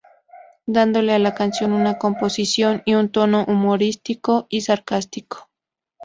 [0.65, 5.51] Dándole a la canción una composición y un tono humorístico y sarcástico.